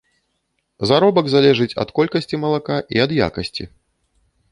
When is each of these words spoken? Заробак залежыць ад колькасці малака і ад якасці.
Заробак 0.91 1.25
залежыць 1.33 1.75
ад 1.83 1.89
колькасці 1.99 2.39
малака 2.45 2.77
і 2.97 3.05
ад 3.05 3.11
якасці. 3.27 3.63